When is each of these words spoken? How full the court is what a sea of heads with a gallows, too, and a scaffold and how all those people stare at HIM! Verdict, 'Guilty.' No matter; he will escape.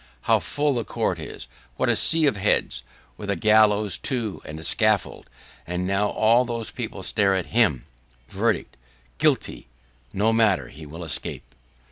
How 0.21 0.39
full 0.39 0.73
the 0.73 0.83
court 0.83 1.19
is 1.19 1.47
what 1.77 1.87
a 1.87 1.95
sea 1.95 2.25
of 2.25 2.35
heads 2.35 2.81
with 3.17 3.29
a 3.29 3.35
gallows, 3.35 3.99
too, 3.99 4.41
and 4.43 4.59
a 4.59 4.63
scaffold 4.63 5.29
and 5.67 5.87
how 5.91 6.07
all 6.07 6.43
those 6.43 6.71
people 6.71 7.03
stare 7.03 7.35
at 7.35 7.53
HIM! 7.53 7.85
Verdict, 8.27 8.77
'Guilty.' 9.19 9.67
No 10.11 10.33
matter; 10.33 10.69
he 10.69 10.87
will 10.87 11.03
escape. 11.03 11.53